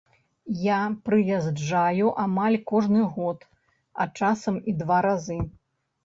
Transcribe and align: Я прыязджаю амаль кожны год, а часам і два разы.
Я 0.67 0.77
прыязджаю 1.07 2.07
амаль 2.23 2.57
кожны 2.71 3.01
год, 3.17 3.39
а 4.05 4.07
часам 4.23 4.57
і 4.73 4.75
два 4.79 4.97
разы. 5.07 5.37